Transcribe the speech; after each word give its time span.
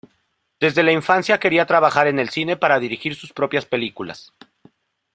Desde 0.59 0.81
la 0.81 0.91
infancia 0.91 1.39
quería 1.39 1.67
trabajar 1.67 2.07
en 2.07 2.17
el 2.17 2.29
cine 2.31 2.57
para 2.57 2.79
dirigir 2.79 3.13
sus 3.13 3.33
propias 3.33 3.67
películas. 3.67 4.33